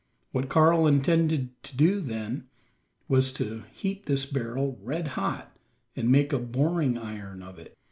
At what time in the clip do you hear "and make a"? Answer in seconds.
5.95-6.39